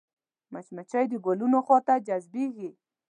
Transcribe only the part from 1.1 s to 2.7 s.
ګلونو خوا ته جذبېږي